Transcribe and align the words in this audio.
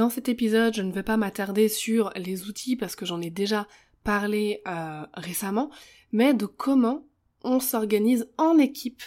Dans 0.00 0.08
cet 0.08 0.30
épisode, 0.30 0.72
je 0.72 0.80
ne 0.80 0.92
vais 0.92 1.02
pas 1.02 1.18
m'attarder 1.18 1.68
sur 1.68 2.10
les 2.16 2.48
outils 2.48 2.74
parce 2.74 2.96
que 2.96 3.04
j'en 3.04 3.20
ai 3.20 3.28
déjà 3.28 3.68
parlé 4.02 4.62
euh, 4.66 5.02
récemment, 5.12 5.68
mais 6.10 6.32
de 6.32 6.46
comment 6.46 7.04
on 7.44 7.60
s'organise 7.60 8.26
en 8.38 8.56
équipe 8.56 9.02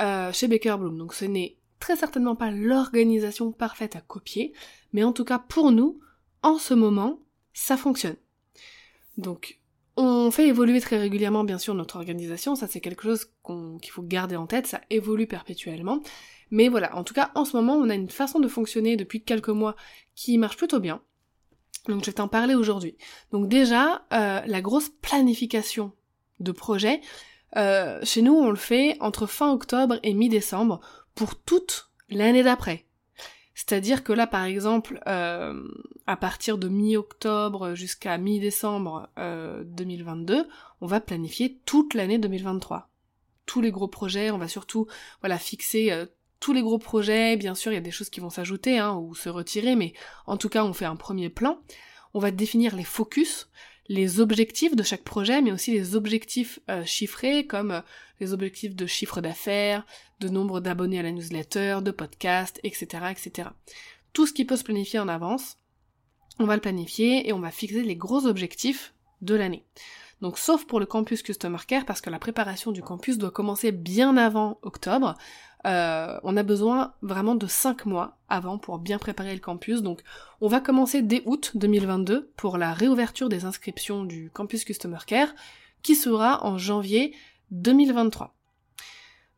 euh, 0.00 0.32
chez 0.32 0.46
Baker 0.46 0.76
Bloom. 0.78 0.96
Donc 0.96 1.12
ce 1.12 1.24
n'est 1.24 1.56
très 1.80 1.96
certainement 1.96 2.36
pas 2.36 2.52
l'organisation 2.52 3.50
parfaite 3.50 3.96
à 3.96 4.00
copier, 4.00 4.52
mais 4.92 5.02
en 5.02 5.12
tout 5.12 5.24
cas 5.24 5.40
pour 5.40 5.72
nous, 5.72 5.98
en 6.44 6.58
ce 6.58 6.72
moment, 6.72 7.18
ça 7.52 7.76
fonctionne. 7.76 8.14
Donc 9.16 9.58
on 9.98 10.30
fait 10.30 10.46
évoluer 10.46 10.80
très 10.80 10.96
régulièrement 10.98 11.42
bien 11.44 11.58
sûr 11.58 11.74
notre 11.74 11.96
organisation, 11.96 12.54
ça 12.54 12.68
c'est 12.68 12.80
quelque 12.80 13.02
chose 13.02 13.30
qu'il 13.82 13.90
faut 13.90 14.02
garder 14.02 14.36
en 14.36 14.46
tête, 14.46 14.66
ça 14.66 14.80
évolue 14.90 15.26
perpétuellement. 15.26 16.00
Mais 16.50 16.68
voilà, 16.68 16.96
en 16.96 17.04
tout 17.04 17.14
cas, 17.14 17.30
en 17.34 17.44
ce 17.44 17.56
moment, 17.56 17.74
on 17.74 17.90
a 17.90 17.94
une 17.94 18.08
façon 18.08 18.40
de 18.40 18.48
fonctionner 18.48 18.96
depuis 18.96 19.22
quelques 19.22 19.48
mois 19.48 19.76
qui 20.14 20.38
marche 20.38 20.56
plutôt 20.56 20.80
bien. 20.80 21.02
Donc 21.88 22.00
je 22.02 22.06
vais 22.06 22.14
t'en 22.14 22.28
parler 22.28 22.54
aujourd'hui. 22.54 22.96
Donc 23.32 23.48
déjà, 23.48 24.06
euh, 24.12 24.40
la 24.46 24.60
grosse 24.60 24.88
planification 24.88 25.92
de 26.40 26.52
projet, 26.52 27.00
euh, 27.56 27.98
chez 28.02 28.22
nous, 28.22 28.34
on 28.34 28.50
le 28.50 28.56
fait 28.56 28.96
entre 29.00 29.26
fin 29.26 29.52
octobre 29.52 29.98
et 30.02 30.14
mi-décembre 30.14 30.80
pour 31.14 31.34
toute 31.34 31.90
l'année 32.08 32.42
d'après. 32.42 32.86
C'est-à-dire 33.58 34.04
que 34.04 34.12
là, 34.12 34.28
par 34.28 34.44
exemple, 34.44 35.00
euh, 35.08 35.68
à 36.06 36.16
partir 36.16 36.58
de 36.58 36.68
mi-octobre 36.68 37.74
jusqu'à 37.74 38.16
mi-décembre 38.16 39.08
2022, 39.16 40.46
on 40.80 40.86
va 40.86 41.00
planifier 41.00 41.58
toute 41.64 41.94
l'année 41.94 42.18
2023 42.18 42.90
tous 43.46 43.62
les 43.62 43.70
gros 43.70 43.88
projets, 43.88 44.30
on 44.30 44.36
va 44.36 44.46
surtout 44.46 44.86
voilà 45.22 45.38
fixer 45.38 46.06
tous 46.40 46.52
les 46.52 46.62
gros 46.62 46.78
projets, 46.78 47.36
bien 47.36 47.54
sûr, 47.54 47.72
il 47.72 47.76
y 47.76 47.78
a 47.78 47.82
des 47.82 47.90
choses 47.90 48.10
qui 48.10 48.20
vont 48.20 48.30
s'ajouter 48.30 48.78
hein, 48.78 48.94
ou 48.94 49.14
se 49.14 49.28
retirer, 49.28 49.74
mais 49.74 49.92
en 50.26 50.36
tout 50.36 50.48
cas, 50.48 50.64
on 50.64 50.72
fait 50.72 50.84
un 50.84 50.96
premier 50.96 51.30
plan. 51.30 51.58
On 52.14 52.20
va 52.20 52.30
définir 52.30 52.76
les 52.76 52.84
focus, 52.84 53.50
les 53.88 54.20
objectifs 54.20 54.76
de 54.76 54.82
chaque 54.82 55.02
projet, 55.02 55.40
mais 55.40 55.52
aussi 55.52 55.72
les 55.72 55.96
objectifs 55.96 56.60
euh, 56.68 56.84
chiffrés, 56.84 57.46
comme 57.46 57.70
euh, 57.70 57.80
les 58.20 58.32
objectifs 58.32 58.76
de 58.76 58.86
chiffre 58.86 59.20
d'affaires, 59.20 59.86
de 60.20 60.28
nombre 60.28 60.60
d'abonnés 60.60 60.98
à 60.98 61.02
la 61.02 61.12
newsletter, 61.12 61.78
de 61.82 61.90
podcast, 61.90 62.60
etc., 62.64 63.06
etc. 63.10 63.48
Tout 64.12 64.26
ce 64.26 64.32
qui 64.32 64.44
peut 64.44 64.56
se 64.56 64.64
planifier 64.64 64.98
en 64.98 65.08
avance, 65.08 65.58
on 66.38 66.44
va 66.44 66.54
le 66.54 66.60
planifier 66.60 67.28
et 67.28 67.32
on 67.32 67.40
va 67.40 67.50
fixer 67.50 67.82
les 67.82 67.96
gros 67.96 68.26
objectifs 68.26 68.94
de 69.22 69.34
l'année. 69.34 69.64
Donc 70.20 70.38
sauf 70.38 70.66
pour 70.66 70.80
le 70.80 70.86
campus 70.86 71.22
Customer 71.22 71.58
Care, 71.66 71.84
parce 71.84 72.00
que 72.00 72.10
la 72.10 72.18
préparation 72.18 72.72
du 72.72 72.82
campus 72.82 73.18
doit 73.18 73.30
commencer 73.30 73.72
bien 73.72 74.16
avant 74.16 74.58
octobre, 74.62 75.14
euh, 75.66 76.18
on 76.22 76.36
a 76.36 76.42
besoin 76.42 76.94
vraiment 77.02 77.34
de 77.34 77.46
5 77.46 77.86
mois 77.86 78.18
avant 78.28 78.58
pour 78.58 78.78
bien 78.78 78.98
préparer 78.98 79.34
le 79.34 79.40
campus. 79.40 79.82
Donc 79.82 80.02
on 80.40 80.48
va 80.48 80.60
commencer 80.60 81.02
dès 81.02 81.22
août 81.26 81.52
2022 81.54 82.30
pour 82.36 82.58
la 82.58 82.72
réouverture 82.72 83.28
des 83.28 83.44
inscriptions 83.44 84.04
du 84.04 84.30
campus 84.32 84.64
Customer 84.64 84.98
Care, 85.06 85.34
qui 85.82 85.94
sera 85.94 86.44
en 86.44 86.58
janvier 86.58 87.14
2023. 87.50 88.34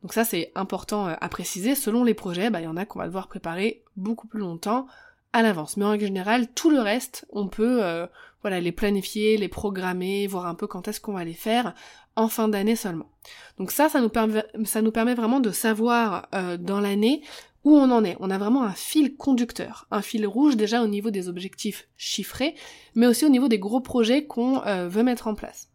Donc 0.01 0.13
ça 0.13 0.23
c'est 0.23 0.51
important 0.55 1.07
euh, 1.07 1.15
à 1.19 1.29
préciser, 1.29 1.75
selon 1.75 2.03
les 2.03 2.13
projets, 2.13 2.49
bah, 2.49 2.61
il 2.61 2.65
y 2.65 2.67
en 2.67 2.77
a 2.77 2.85
qu'on 2.85 2.99
va 2.99 3.07
devoir 3.07 3.27
préparer 3.27 3.83
beaucoup 3.95 4.27
plus 4.27 4.39
longtemps 4.39 4.87
à 5.33 5.41
l'avance. 5.41 5.77
Mais 5.77 5.85
en 5.85 5.91
règle 5.91 6.05
générale, 6.05 6.47
tout 6.53 6.69
le 6.69 6.79
reste, 6.79 7.25
on 7.31 7.47
peut 7.47 7.83
euh, 7.83 8.07
voilà, 8.41 8.59
les 8.59 8.71
planifier, 8.71 9.37
les 9.37 9.47
programmer, 9.47 10.27
voir 10.27 10.45
un 10.45 10.55
peu 10.55 10.67
quand 10.67 10.87
est-ce 10.87 10.99
qu'on 10.99 11.13
va 11.13 11.23
les 11.23 11.33
faire 11.33 11.73
en 12.15 12.27
fin 12.27 12.47
d'année 12.47 12.75
seulement. 12.75 13.09
Donc 13.57 13.71
ça, 13.71 13.89
ça 13.89 14.01
nous, 14.01 14.09
permet, 14.09 14.43
ça 14.65 14.81
nous 14.81 14.91
permet 14.91 15.15
vraiment 15.15 15.39
de 15.39 15.51
savoir 15.51 16.27
euh, 16.35 16.57
dans 16.57 16.79
l'année 16.79 17.21
où 17.63 17.77
on 17.77 17.91
en 17.91 18.03
est. 18.03 18.17
On 18.19 18.31
a 18.31 18.37
vraiment 18.37 18.63
un 18.63 18.73
fil 18.73 19.15
conducteur, 19.15 19.87
un 19.91 20.01
fil 20.01 20.25
rouge 20.25 20.57
déjà 20.57 20.83
au 20.83 20.87
niveau 20.87 21.11
des 21.11 21.29
objectifs 21.29 21.87
chiffrés, 21.95 22.55
mais 22.95 23.07
aussi 23.07 23.25
au 23.25 23.29
niveau 23.29 23.47
des 23.47 23.59
gros 23.59 23.81
projets 23.81 24.25
qu'on 24.25 24.61
euh, 24.65 24.87
veut 24.87 25.03
mettre 25.03 25.27
en 25.27 25.35
place. 25.35 25.69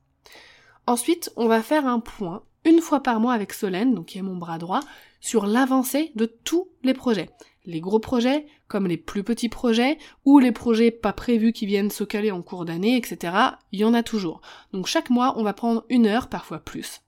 Ensuite, 0.87 1.33
on 1.37 1.47
va 1.47 1.63
faire 1.63 1.87
un 1.87 2.01
point 2.01 2.43
une 2.65 2.81
fois 2.81 3.01
par 3.01 3.21
mois 3.21 3.33
avec 3.33 3.53
Solène, 3.53 3.95
donc 3.95 4.07
qui 4.07 4.19
est 4.19 4.23
mon 4.23 4.37
bras 4.37 4.59
droit, 4.59 4.81
sur 5.21 5.47
l'avancée 5.47 6.13
de 6.17 6.27
tous 6.27 6.69
les 6.83 6.95
projets 6.95 7.31
les 7.67 7.81
gros 7.81 7.99
projets, 7.99 8.47
comme 8.69 8.87
les 8.87 8.97
plus 8.97 9.25
petits 9.25 9.49
projets, 9.49 9.99
ou 10.25 10.39
les 10.39 10.53
projets 10.53 10.91
pas 10.91 11.13
prévus 11.13 11.53
qui 11.53 11.67
viennent 11.67 11.91
se 11.91 12.05
caler 12.05 12.31
en 12.31 12.43
cours 12.43 12.65
d'année, 12.65 12.97
etc. 12.97 13.37
Il 13.73 13.81
y 13.81 13.85
en 13.85 13.95
a 13.95 14.03
toujours. 14.03 14.41
Donc 14.73 14.87
chaque 14.87 15.11
mois, 15.11 15.35
on 15.37 15.43
va 15.43 15.53
prendre 15.53 15.85
une 15.89 16.07
heure, 16.07 16.29
parfois 16.29 16.61
plus, 16.61 17.03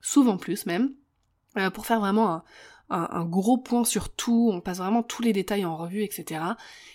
souvent 0.00 0.36
plus 0.36 0.66
même, 0.66 0.94
euh, 1.56 1.70
pour 1.70 1.86
faire 1.86 2.00
vraiment 2.00 2.42
un, 2.90 3.24
gros 3.24 3.56
point 3.56 3.84
sur 3.84 4.10
tout, 4.10 4.50
on 4.52 4.60
passe 4.60 4.78
vraiment 4.78 5.02
tous 5.02 5.22
les 5.22 5.32
détails 5.32 5.64
en 5.64 5.76
revue, 5.76 6.02
etc. 6.02 6.44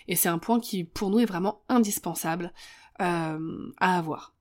Et 0.06 0.14
c'est 0.14 0.28
un 0.28 0.38
point 0.38 0.60
qui, 0.60 0.84
pour 0.84 1.10
nous, 1.10 1.18
est 1.18 1.24
vraiment 1.24 1.62
indispensable 1.68 2.52
euh, 3.00 3.72
à 3.78 3.98
avoir. 3.98 4.34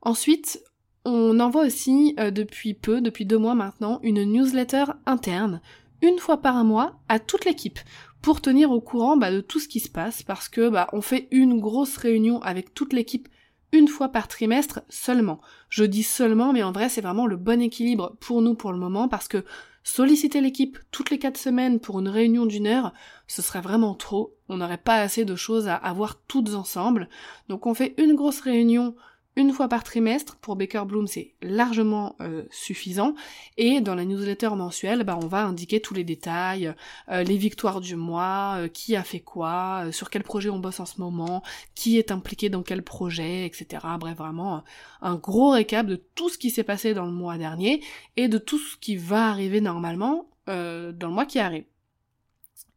Ensuite, 0.00 0.62
on 1.04 1.40
envoie 1.40 1.64
aussi, 1.64 2.14
euh, 2.20 2.30
depuis 2.30 2.74
peu, 2.74 3.00
depuis 3.00 3.26
deux 3.26 3.38
mois 3.38 3.54
maintenant, 3.54 3.98
une 4.02 4.22
newsletter 4.22 4.84
interne 5.06 5.60
une 6.02 6.18
fois 6.18 6.42
par 6.42 6.62
mois 6.64 7.00
à 7.08 7.18
toute 7.18 7.44
l'équipe 7.44 7.78
pour 8.20 8.40
tenir 8.40 8.70
au 8.70 8.80
courant 8.80 9.16
bah, 9.16 9.32
de 9.32 9.40
tout 9.40 9.58
ce 9.58 9.68
qui 9.68 9.80
se 9.80 9.88
passe 9.88 10.22
parce 10.22 10.48
que 10.48 10.68
bah, 10.68 10.88
on 10.92 11.00
fait 11.00 11.28
une 11.30 11.60
grosse 11.60 11.96
réunion 11.96 12.42
avec 12.42 12.74
toute 12.74 12.92
l'équipe 12.92 13.28
une 13.72 13.88
fois 13.88 14.08
par 14.08 14.28
trimestre 14.28 14.82
seulement. 14.90 15.40
Je 15.70 15.84
dis 15.84 16.02
seulement, 16.02 16.52
mais 16.52 16.62
en 16.62 16.72
vrai 16.72 16.88
c'est 16.88 17.00
vraiment 17.00 17.26
le 17.26 17.36
bon 17.36 17.60
équilibre 17.60 18.16
pour 18.20 18.42
nous 18.42 18.54
pour 18.54 18.72
le 18.72 18.78
moment 18.78 19.08
parce 19.08 19.28
que 19.28 19.44
solliciter 19.84 20.40
l'équipe 20.40 20.78
toutes 20.90 21.10
les 21.10 21.18
quatre 21.18 21.38
semaines 21.38 21.80
pour 21.80 21.98
une 21.98 22.08
réunion 22.08 22.46
d'une 22.46 22.66
heure, 22.66 22.92
ce 23.26 23.42
serait 23.42 23.60
vraiment 23.60 23.94
trop. 23.94 24.36
On 24.48 24.58
n'aurait 24.58 24.76
pas 24.78 25.00
assez 25.00 25.24
de 25.24 25.36
choses 25.36 25.68
à 25.68 25.74
avoir 25.74 26.20
toutes 26.28 26.54
ensemble. 26.54 27.08
Donc 27.48 27.66
on 27.66 27.74
fait 27.74 27.94
une 27.98 28.14
grosse 28.14 28.40
réunion 28.40 28.94
une 29.36 29.52
fois 29.52 29.68
par 29.68 29.84
trimestre. 29.84 30.36
Pour 30.36 30.56
Baker 30.56 30.82
Bloom, 30.86 31.06
c'est 31.06 31.34
largement 31.40 32.16
euh, 32.20 32.44
suffisant. 32.50 33.14
Et 33.56 33.80
dans 33.80 33.94
la 33.94 34.04
newsletter 34.04 34.50
mensuelle, 34.50 35.04
bah, 35.04 35.18
on 35.20 35.26
va 35.26 35.44
indiquer 35.44 35.80
tous 35.80 35.94
les 35.94 36.04
détails, 36.04 36.74
euh, 37.10 37.22
les 37.22 37.36
victoires 37.36 37.80
du 37.80 37.96
mois, 37.96 38.56
euh, 38.58 38.68
qui 38.68 38.94
a 38.96 39.02
fait 39.02 39.20
quoi, 39.20 39.86
sur 39.90 40.10
quel 40.10 40.22
projet 40.22 40.50
on 40.50 40.58
bosse 40.58 40.80
en 40.80 40.86
ce 40.86 41.00
moment, 41.00 41.42
qui 41.74 41.98
est 41.98 42.10
impliqué 42.10 42.50
dans 42.50 42.62
quel 42.62 42.82
projet, 42.82 43.46
etc. 43.46 43.86
Bref, 43.98 44.18
vraiment 44.18 44.64
un 45.00 45.16
gros 45.16 45.50
récap 45.50 45.86
de 45.86 45.96
tout 45.96 46.28
ce 46.28 46.38
qui 46.38 46.50
s'est 46.50 46.64
passé 46.64 46.94
dans 46.94 47.06
le 47.06 47.12
mois 47.12 47.38
dernier 47.38 47.82
et 48.16 48.28
de 48.28 48.38
tout 48.38 48.58
ce 48.58 48.76
qui 48.76 48.96
va 48.96 49.28
arriver 49.28 49.60
normalement 49.60 50.26
dans 50.46 50.92
le 51.00 51.08
mois 51.08 51.24
qui 51.24 51.38
arrive. 51.38 51.64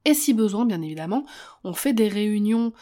Et 0.05 0.13
si 0.13 0.33
besoin, 0.33 0.65
bien 0.65 0.81
évidemment, 0.81 1.25
on 1.63 1.73
fait 1.73 1.93
des 1.93 2.07
réunions 2.07 2.73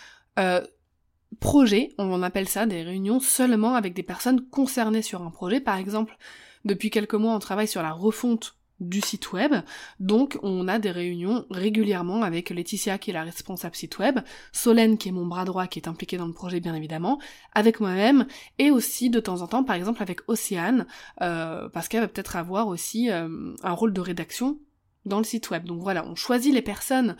projet, 1.39 1.93
on 1.97 2.21
appelle 2.23 2.47
ça 2.47 2.65
des 2.65 2.83
réunions 2.83 3.19
seulement 3.19 3.75
avec 3.75 3.93
des 3.93 4.03
personnes 4.03 4.47
concernées 4.49 5.01
sur 5.01 5.21
un 5.21 5.31
projet. 5.31 5.59
Par 5.59 5.77
exemple, 5.77 6.17
depuis 6.65 6.89
quelques 6.89 7.15
mois, 7.15 7.35
on 7.35 7.39
travaille 7.39 7.67
sur 7.67 7.81
la 7.81 7.91
refonte 7.91 8.55
du 8.79 9.01
site 9.01 9.31
web. 9.31 9.53
Donc 9.99 10.37
on 10.43 10.67
a 10.67 10.79
des 10.79 10.91
réunions 10.91 11.45
régulièrement 11.49 12.23
avec 12.23 12.49
Laetitia 12.49 12.97
qui 12.97 13.11
est 13.11 13.13
la 13.13 13.23
responsable 13.23 13.75
site 13.75 13.97
web, 13.99 14.19
Solène 14.51 14.97
qui 14.97 15.09
est 15.09 15.11
mon 15.11 15.25
bras 15.25 15.45
droit 15.45 15.67
qui 15.67 15.79
est 15.79 15.87
impliqué 15.87 16.17
dans 16.17 16.27
le 16.27 16.33
projet 16.33 16.59
bien 16.59 16.75
évidemment, 16.75 17.19
avec 17.53 17.79
moi-même 17.79 18.25
et 18.59 18.71
aussi 18.71 19.09
de 19.09 19.19
temps 19.19 19.41
en 19.41 19.47
temps 19.47 19.63
par 19.63 19.75
exemple 19.75 20.01
avec 20.01 20.21
Océane 20.27 20.85
euh, 21.21 21.69
parce 21.69 21.87
qu'elle 21.87 22.01
va 22.01 22.07
peut-être 22.07 22.35
avoir 22.35 22.67
aussi 22.67 23.09
euh, 23.09 23.53
un 23.63 23.71
rôle 23.71 23.93
de 23.93 24.01
rédaction 24.01 24.59
dans 25.05 25.17
le 25.17 25.23
site 25.23 25.49
web. 25.49 25.65
Donc 25.65 25.81
voilà, 25.81 26.05
on 26.05 26.15
choisit 26.15 26.53
les 26.53 26.61
personnes 26.61 27.15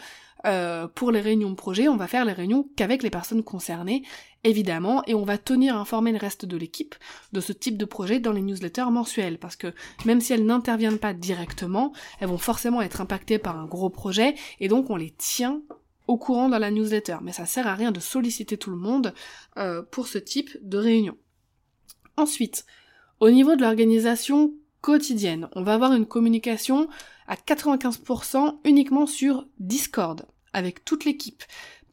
euh, 0.46 0.88
pour 0.90 1.12
les 1.12 1.22
réunions 1.22 1.52
de 1.52 1.56
projet, 1.56 1.88
on 1.88 1.96
va 1.96 2.08
faire 2.08 2.26
les 2.26 2.34
réunions 2.34 2.68
qu'avec 2.76 3.02
les 3.02 3.10
personnes 3.10 3.44
concernées, 3.44 4.04
évidemment, 4.44 5.02
et 5.08 5.14
on 5.14 5.24
va 5.24 5.38
tenir 5.38 5.78
informer 5.78 6.12
le 6.12 6.18
reste 6.18 6.46
de 6.46 6.58
l'équipe 6.58 6.96
de 7.32 7.40
ce 7.40 7.54
type 7.54 7.78
de 7.78 7.86
projet 7.86 8.20
dans 8.20 8.34
les 8.34 8.42
newsletters 8.42 8.92
mensuels, 8.92 9.40
parce 9.40 9.56
que 9.56 9.74
même 10.04 10.20
si 10.20 10.34
elles 10.34 10.46
n'interviennent 10.46 11.00
pas 11.00 11.14
directement, 11.14 11.94
elles 12.20 12.28
vont 12.28 12.38
forcément 12.38 12.82
être 12.82 13.00
impactées 13.00 13.38
par 13.38 13.58
un 13.58 13.66
gros 13.66 13.90
projet, 13.90 14.36
et 14.60 14.68
donc 14.68 14.90
on 14.90 14.98
les 14.98 15.12
tient 15.12 15.62
au 16.08 16.18
courant 16.18 16.50
dans 16.50 16.60
la 16.60 16.72
newsletter. 16.72 17.18
Mais 17.22 17.32
ça 17.32 17.46
sert 17.46 17.66
à 17.66 17.76
rien 17.76 17.94
de 17.94 18.02
solliciter 18.02 18.58
tout 18.58 18.72
le 18.72 18.76
monde 18.76 19.14
euh, 19.58 19.82
pour 19.82 20.08
ce 20.08 20.18
type 20.18 20.50
de 20.62 20.78
réunion. 20.78 21.16
Ensuite, 22.18 22.66
au 23.22 23.30
niveau 23.30 23.56
de 23.56 23.62
l'organisation 23.62 24.54
quotidienne, 24.82 25.48
on 25.54 25.64
va 25.64 25.76
avoir 25.76 25.94
une 25.94 26.06
communication 26.06 26.90
à 27.28 27.36
95% 27.36 28.60
uniquement 28.66 29.06
sur 29.06 29.48
Discord 29.60 30.26
avec 30.54 30.86
toute 30.86 31.06
l'équipe. 31.06 31.44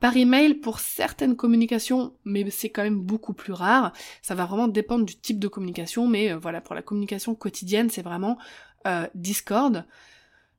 Par 0.01 0.17
email 0.17 0.55
pour 0.55 0.81
certaines 0.81 1.37
communications, 1.37 2.15
mais 2.25 2.49
c'est 2.51 2.71
quand 2.71 2.83
même 2.83 3.01
beaucoup 3.01 3.35
plus 3.35 3.53
rare. 3.53 3.93
Ça 4.23 4.35
va 4.35 4.47
vraiment 4.47 4.69
dépendre 4.69 5.05
du 5.05 5.15
type 5.17 5.39
de 5.39 5.49
communication, 5.49 6.07
mais 6.07 6.33
euh, 6.33 6.39
voilà, 6.39 6.63
pour 6.63 6.75
la 6.75 6.81
communication 6.81 7.35
quotidienne, 7.35 7.91
c'est 7.91 8.03
vraiment 8.03 8.39
euh, 8.87 9.07
Discord. 9.15 9.85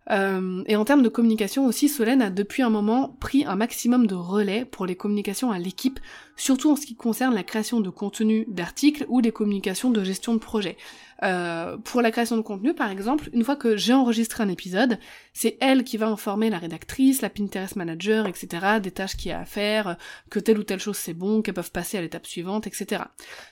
Euh, 0.10 0.64
et 0.66 0.76
en 0.76 0.84
termes 0.84 1.04
de 1.04 1.10
communication 1.10 1.66
aussi, 1.66 1.88
Solène 1.88 2.22
a 2.22 2.30
depuis 2.30 2.64
un 2.64 2.70
moment 2.70 3.16
pris 3.20 3.46
un 3.46 3.56
maximum 3.56 4.08
de 4.08 4.16
relais 4.16 4.66
pour 4.66 4.86
les 4.86 4.96
communications 4.96 5.52
à 5.52 5.60
l'équipe, 5.60 6.00
surtout 6.36 6.72
en 6.72 6.76
ce 6.76 6.88
qui 6.88 6.96
concerne 6.96 7.36
la 7.36 7.44
création 7.44 7.82
de 7.82 7.90
contenu 7.90 8.46
d'articles 8.48 9.06
ou 9.10 9.22
des 9.22 9.32
communications 9.32 9.92
de 9.92 10.04
gestion 10.04 10.34
de 10.34 10.40
projet. 10.40 10.76
Euh, 11.24 11.78
pour 11.78 12.02
la 12.02 12.10
création 12.10 12.36
de 12.36 12.42
contenu, 12.42 12.74
par 12.74 12.90
exemple, 12.90 13.30
une 13.32 13.44
fois 13.44 13.56
que 13.56 13.78
j'ai 13.78 13.94
enregistré 13.94 14.42
un 14.42 14.50
épisode, 14.50 14.98
c'est 15.34 15.56
elle 15.62 15.84
qui 15.84 15.98
va 15.98 16.08
informer 16.08 16.50
la 16.50 16.58
rédactrice, 16.58 17.22
la 17.22 17.30
Pinterest 17.30 17.76
manager, 17.76 18.26
etc., 18.26 18.48
des 18.82 18.90
tâches 18.90 19.16
qu'il 19.16 19.30
y 19.30 19.32
a 19.32 19.40
à 19.42 19.46
faire, 19.46 19.98
que 20.32 20.40
telle 20.40 20.58
ou 20.58 20.64
telle 20.64 20.80
chose 20.80 20.98
c'est 20.98 21.14
bon, 21.14 21.44
qu'elles 21.44 21.54
peuvent 21.54 21.72
passer 21.72 22.00
à 22.00 22.02
l'étape 22.02 22.26
suivante, 22.26 22.66
etc. 22.66 23.04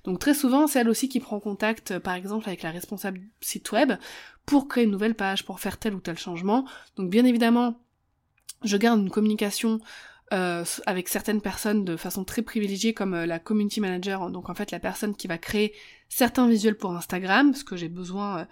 Donc 0.04 0.18
très 0.18 0.34
souvent, 0.34 0.66
c'est 0.66 0.80
elle 0.80 0.90
aussi 0.90 1.10
qui 1.10 1.19
prend 1.19 1.40
contact, 1.40 2.00
par 2.00 2.16
exemple, 2.16 2.48
avec 2.48 2.63
la 2.63 2.72
responsable 2.72 3.22
site 3.40 3.72
web 3.72 3.94
pour 4.50 4.68
créer 4.68 4.86
une 4.86 4.90
nouvelle 4.90 5.13
page, 5.13 5.46
pour 5.46 5.60
faire 5.60 5.78
tel 5.78 5.94
ou 5.94 6.00
tel 6.00 6.18
changement. 6.18 6.66
Donc 6.96 7.12
bien 7.12 7.24
évidemment, 7.24 7.80
je 8.63 8.78
garde 8.78 9.00
une 9.00 9.12
communication 9.12 9.80
euh, 10.34 10.66
avec 10.88 11.07
certaines 11.07 11.40
personnes 11.40 11.86
de 11.86 11.96
façon 11.96 12.24
très 12.24 12.42
privilégiée 12.42 12.96
comme 12.96 13.13
euh, 13.13 13.25
la 13.28 13.38
community 13.38 13.80
manager, 13.80 14.31
donc 14.31 14.50
en 14.50 14.56
fait 14.56 14.72
la 14.72 14.80
personne 14.80 15.16
qui 15.16 15.28
va 15.28 15.38
créer 15.38 15.75
certains 16.07 16.48
visuels 16.48 16.75
pour 16.75 16.96
Instagram, 16.96 17.51
parce 17.51 17.63
que 17.63 17.75
j'ai 17.75 17.90
besoin 17.90 18.48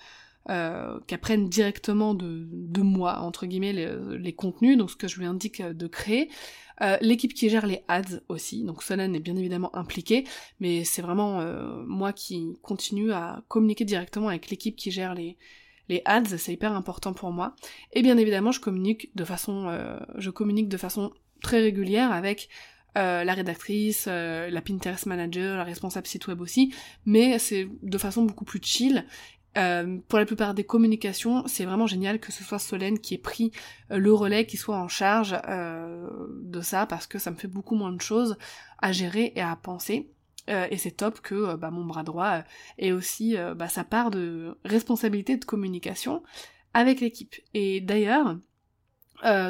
euh, 0.52 1.00
qu'elle 1.08 1.20
prenne 1.20 1.50
directement 1.50 2.14
de, 2.14 2.48
moi, 2.80 3.22
entre 3.22 3.48
guillemets, 3.48 3.74
les, 3.74 4.34
contenus, 4.34 4.78
donc 4.78 4.92
ce 4.92 4.96
que 4.96 5.08
je 5.08 5.18
lui 5.18 5.26
indique 5.26 5.64
de 5.64 5.88
créer. 5.88 6.30
L'équipe 7.02 7.34
qui 7.34 7.50
gère 7.50 7.66
les 7.66 7.84
ads 7.88 8.22
aussi, 8.30 8.64
donc 8.64 8.84
Solène 8.84 9.16
est 9.16 9.20
bien 9.20 9.36
évidemment 9.36 9.76
impliquée, 9.76 10.26
mais 10.60 10.84
c'est 10.84 11.02
vraiment 11.02 11.42
moi 11.88 12.14
qui 12.14 12.56
continue 12.62 13.12
à 13.12 13.44
communiquer 13.48 13.84
directement 13.84 14.28
avec 14.28 14.52
l'équipe 14.52 14.76
qui 14.76 14.92
gère 14.92 15.16
les, 15.16 15.38
les 15.90 16.02
ads, 16.06 16.38
c'est 16.38 16.54
hyper 16.54 16.74
important 16.74 17.14
pour 17.14 17.32
moi. 17.32 17.56
Et 17.94 18.02
bien 18.02 18.18
évidemment, 18.18 18.52
je 18.52 18.60
communique 18.60 19.12
de 19.16 19.24
façon, 19.24 19.68
euh, 19.68 19.98
je 20.18 20.30
communique 20.30 20.70
de 20.70 20.78
façon 20.78 21.12
très 21.42 21.62
régulière 21.62 22.12
avec 22.12 22.50
euh, 22.98 23.24
la 23.24 23.34
rédactrice, 23.34 24.06
euh, 24.08 24.50
la 24.50 24.62
Pinterest 24.62 25.06
manager, 25.06 25.58
la 25.58 25.64
responsable 25.64 26.08
site 26.08 26.28
web 26.28 26.42
aussi, 26.42 26.74
mais 27.06 27.40
c'est 27.40 27.68
de 27.84 27.98
façon 27.98 28.24
beaucoup 28.24 28.46
plus 28.46 28.60
chill. 28.62 29.06
pour 30.08 30.20
la 30.20 30.26
plupart 30.26 30.54
des 30.54 30.64
communications, 30.64 31.44
c'est 31.48 31.66
vraiment 31.66 31.88
génial 31.88 32.20
que 32.20 32.32
ce 32.32 32.44
soit 32.44 32.60
Solène 32.60 33.00
qui 33.00 33.16
ait 33.16 33.18
pris 33.18 33.52
le 33.90 34.14
relais, 34.14 34.46
qui 34.46 34.56
soit 34.56 34.78
en 34.78 34.88
charge 34.88 35.32
de 35.32 36.62
ça, 36.62 36.86
parce 36.86 37.08
que 37.08 37.18
ça 37.18 37.32
me 37.32 37.36
fait 37.36 37.48
beaucoup 37.48 37.76
moins 37.76 37.92
de 37.92 38.02
choses 38.02 38.38
à 38.80 38.92
gérer 38.92 39.34
et 39.36 39.42
à 39.42 39.56
penser. 39.56 40.12
Euh, 40.50 40.68
et 40.72 40.78
c'est 40.78 40.92
top 40.92 41.22
que 41.22 41.36
euh, 41.36 41.58
bah, 41.58 41.72
mon 41.72 41.86
bras 41.86 42.04
droit 42.04 42.38
euh, 42.38 42.42
ait 42.78 42.92
aussi 42.92 43.36
bah, 43.56 43.68
sa 43.68 43.84
part 43.84 44.12
de 44.12 44.58
responsabilité 44.64 45.38
de 45.38 45.46
communication 45.46 46.24
avec 46.74 47.02
l'équipe. 47.02 47.36
Et 47.54 47.82
d'ailleurs, 47.82 48.38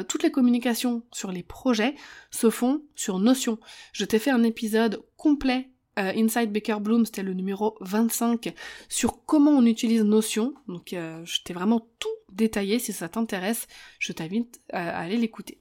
toutes 0.08 0.22
les 0.22 0.30
communications 0.30 1.02
sur 1.12 1.30
les 1.30 1.42
projets 1.42 1.94
se 2.30 2.48
font 2.48 2.82
sur 2.94 3.18
Notion. 3.18 3.58
Je 3.92 4.06
t'ai 4.06 4.18
fait 4.18 4.30
un 4.30 4.42
épisode 4.42 5.04
complet 5.16 5.70
Inside 5.96 6.52
Baker 6.52 6.78
Bloom, 6.80 7.04
c'était 7.04 7.24
le 7.24 7.34
numéro 7.34 7.76
25, 7.80 8.54
sur 8.88 9.26
comment 9.26 9.50
on 9.50 9.66
utilise 9.66 10.04
Notion. 10.04 10.54
Donc 10.68 10.94
je 10.94 11.42
t'ai 11.42 11.52
vraiment 11.52 11.86
tout 11.98 12.08
détaillé, 12.32 12.78
si 12.78 12.94
ça 12.94 13.10
t'intéresse, 13.10 13.66
je 13.98 14.12
t'invite 14.12 14.62
à 14.72 14.98
aller 14.98 15.18
l'écouter. 15.18 15.60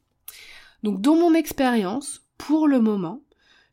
Donc 0.84 1.02
dans 1.02 1.16
mon 1.16 1.34
expérience, 1.34 2.28
pour 2.38 2.68
le 2.68 2.80
moment, 2.80 3.24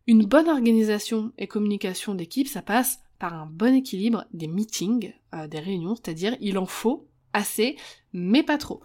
une 0.06 0.26
bonne 0.26 0.48
organisation 0.48 1.32
et 1.38 1.46
communication 1.46 2.14
d'équipe, 2.14 2.48
ça 2.48 2.62
passe 2.62 3.00
par 3.18 3.34
un 3.34 3.46
bon 3.46 3.74
équilibre 3.74 4.24
des 4.32 4.48
meetings, 4.48 5.14
euh, 5.34 5.46
des 5.46 5.60
réunions, 5.60 5.94
c'est-à-dire 5.94 6.36
il 6.40 6.58
en 6.58 6.66
faut 6.66 7.08
assez, 7.32 7.76
mais 8.12 8.42
pas 8.42 8.58
trop. 8.58 8.82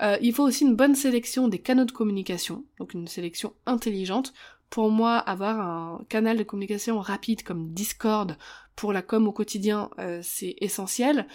Euh, 0.00 0.16
il 0.22 0.32
faut 0.32 0.44
aussi 0.44 0.64
une 0.64 0.76
bonne 0.76 0.94
sélection 0.94 1.48
des 1.48 1.58
canaux 1.58 1.84
de 1.84 1.92
communication, 1.92 2.64
donc 2.78 2.94
une 2.94 3.06
sélection 3.06 3.54
intelligente. 3.66 4.32
Pour 4.70 4.90
moi, 4.90 5.18
avoir 5.18 5.60
un 5.60 6.04
canal 6.08 6.38
de 6.38 6.42
communication 6.42 6.98
rapide 7.00 7.42
comme 7.42 7.72
Discord 7.74 8.38
pour 8.74 8.94
la 8.94 9.02
com 9.02 9.28
au 9.28 9.32
quotidien, 9.32 9.90
euh, 9.98 10.20
c'est 10.22 10.56
essentiel. 10.60 11.26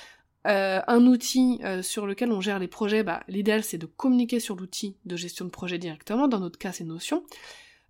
un 0.45 1.06
outil 1.06 1.60
sur 1.81 2.07
lequel 2.07 2.31
on 2.31 2.39
gère 2.39 2.57
les 2.57 2.69
projets, 2.69 3.04
bah, 3.04 3.22
l'idéal 3.28 3.66
c'est 3.66 3.78
de 3.78 3.86
communiquer 3.86 4.39
sur 4.39 4.56
l'outil 4.56 4.95
de 5.04 5.18
gestion 5.18 5.44
de 5.44 5.50
projet 5.50 5.78
directement, 5.78 6.30
dans 6.30 6.39
notre 6.39 6.57
cas 6.57 6.72
c'est 6.72 6.86
Notion. 6.86 7.24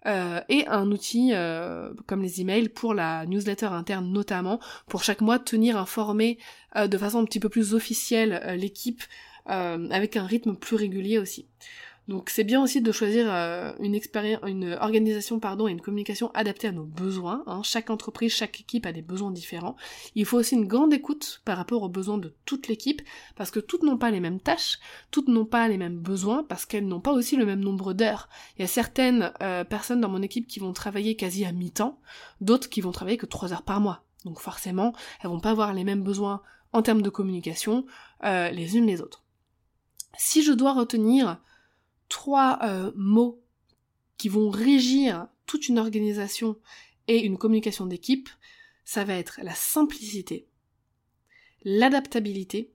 Euh, 0.07 0.39
et 0.47 0.65
un 0.67 0.89
outil 0.91 1.31
euh, 1.33 1.93
comme 2.05 2.21
les 2.21 2.39
emails 2.39 2.69
pour 2.69 2.93
la 2.93 3.25
newsletter 3.25 3.67
interne 3.67 4.11
notamment, 4.11 4.59
pour 4.87 5.03
chaque 5.03 5.21
mois 5.21 5.37
tenir 5.37 5.77
informé 5.77 6.37
euh, 6.77 6.87
de 6.87 6.97
façon 6.97 7.19
un 7.19 7.25
petit 7.25 7.41
peu 7.41 7.49
plus 7.49 7.73
officielle 7.73 8.55
l'équipe 8.57 9.03
avec 9.49 10.17
un 10.17 10.25
rythme 10.25 10.57
plus 10.57 10.75
régulier 10.75 11.19
aussi. 11.19 11.47
Donc 12.07 12.29
c'est 12.29 12.45
bien 12.45 12.63
aussi 12.63 12.81
de 12.81 12.91
choisir 12.93 13.27
euh, 13.29 13.73
une 13.79 13.93
expérience, 13.93 14.39
une 14.47 14.77
organisation 14.79 15.41
pardon 15.41 15.67
et 15.67 15.71
une 15.71 15.81
communication 15.81 16.31
adaptée 16.33 16.67
à 16.67 16.71
nos 16.71 16.85
besoins. 16.85 17.43
Hein. 17.47 17.61
Chaque 17.63 17.89
entreprise, 17.89 18.33
chaque 18.33 18.61
équipe 18.61 18.85
a 18.85 18.93
des 18.93 19.01
besoins 19.01 19.31
différents. 19.31 19.75
Il 20.15 20.25
faut 20.25 20.37
aussi 20.37 20.55
une 20.55 20.67
grande 20.67 20.93
écoute 20.93 21.41
par 21.43 21.57
rapport 21.57 21.83
aux 21.83 21.89
besoins 21.89 22.17
de 22.17 22.33
toute 22.45 22.69
l'équipe, 22.69 23.01
parce 23.35 23.51
que 23.51 23.59
toutes 23.59 23.83
n'ont 23.83 23.97
pas 23.97 24.09
les 24.09 24.21
mêmes 24.21 24.39
tâches, 24.39 24.79
toutes 25.11 25.27
n'ont 25.27 25.45
pas 25.45 25.67
les 25.67 25.77
mêmes 25.77 25.99
besoins, 25.99 26.43
parce 26.43 26.65
qu'elles 26.65 26.87
n'ont 26.87 27.01
pas 27.01 27.11
aussi 27.11 27.35
le 27.35 27.45
même 27.45 27.59
nombre 27.59 27.93
d'heures. 27.93 28.29
Il 28.57 28.61
y 28.61 28.65
a 28.65 28.69
certaines 28.69 29.33
euh, 29.41 29.65
personnes 29.65 29.99
dans 29.99 30.09
mon 30.09 30.21
équipe 30.21 30.47
qui 30.47 30.59
vont 30.59 30.71
travailler 30.71 31.17
quasi 31.17 31.43
à 31.43 31.51
mi-temps, 31.51 31.99
d'autres 32.39 32.69
qui 32.69 32.79
vont 32.79 32.91
travailler 32.91 33.17
que 33.17 33.25
trois 33.25 33.51
heures 33.51 33.63
par 33.63 33.81
mois. 33.81 34.05
Donc 34.23 34.39
forcément, 34.39 34.93
elles 35.21 35.29
vont 35.29 35.41
pas 35.41 35.51
avoir 35.51 35.73
les 35.73 35.83
mêmes 35.83 36.03
besoins 36.03 36.41
en 36.71 36.81
termes 36.81 37.01
de 37.01 37.09
communication 37.09 37.85
euh, 38.23 38.49
les 38.49 38.77
unes 38.77 38.85
les 38.85 39.01
autres. 39.01 39.23
Si 40.17 40.41
je 40.41 40.53
dois 40.53 40.73
retenir 40.73 41.39
trois 42.09 42.59
euh, 42.63 42.91
mots 42.95 43.43
qui 44.17 44.29
vont 44.29 44.49
régir 44.49 45.27
toute 45.45 45.67
une 45.67 45.79
organisation 45.79 46.57
et 47.07 47.19
une 47.19 47.37
communication 47.37 47.85
d'équipe, 47.85 48.29
ça 48.83 49.03
va 49.03 49.15
être 49.15 49.39
la 49.43 49.55
simplicité, 49.55 50.47
l'adaptabilité 51.63 52.73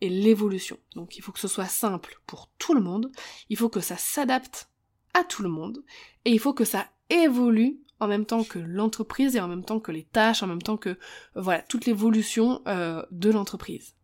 et 0.00 0.08
l'évolution. 0.08 0.78
Donc 0.94 1.16
il 1.16 1.22
faut 1.22 1.32
que 1.32 1.40
ce 1.40 1.48
soit 1.48 1.66
simple 1.66 2.20
pour 2.26 2.50
tout 2.58 2.74
le 2.74 2.80
monde, 2.80 3.10
il 3.48 3.56
faut 3.56 3.68
que 3.68 3.80
ça 3.80 3.96
s'adapte 3.96 4.70
à 5.14 5.24
tout 5.24 5.42
le 5.42 5.48
monde, 5.48 5.84
et 6.24 6.30
il 6.30 6.40
faut 6.40 6.54
que 6.54 6.64
ça 6.64 6.88
évolue 7.08 7.78
en 8.00 8.08
même 8.08 8.26
temps 8.26 8.44
que 8.44 8.58
l'entreprise 8.58 9.36
et 9.36 9.40
en 9.40 9.48
même 9.48 9.64
temps 9.64 9.80
que 9.80 9.92
les 9.92 10.04
tâches, 10.04 10.42
en 10.42 10.46
même 10.46 10.62
temps 10.62 10.76
que 10.76 10.98
voilà 11.34 11.62
toute 11.62 11.86
l'évolution 11.86 12.62
euh, 12.66 13.04
de 13.10 13.30
l'entreprise. 13.30 13.94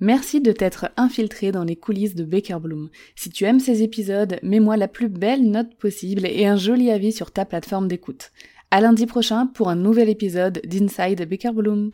Merci 0.00 0.40
de 0.40 0.52
t'être 0.52 0.90
infiltré 0.96 1.50
dans 1.50 1.64
les 1.64 1.74
coulisses 1.74 2.14
de 2.14 2.24
Baker 2.24 2.58
Bloom. 2.60 2.88
Si 3.16 3.30
tu 3.30 3.44
aimes 3.44 3.58
ces 3.58 3.82
épisodes, 3.82 4.38
mets-moi 4.44 4.76
la 4.76 4.86
plus 4.86 5.08
belle 5.08 5.50
note 5.50 5.74
possible 5.74 6.24
et 6.24 6.46
un 6.46 6.56
joli 6.56 6.92
avis 6.92 7.10
sur 7.10 7.32
ta 7.32 7.44
plateforme 7.44 7.88
d'écoute. 7.88 8.30
À 8.70 8.80
lundi 8.80 9.06
prochain 9.06 9.46
pour 9.46 9.70
un 9.70 9.76
nouvel 9.76 10.08
épisode 10.08 10.60
d'Inside 10.64 11.28
Baker 11.28 11.50
Bloom. 11.52 11.90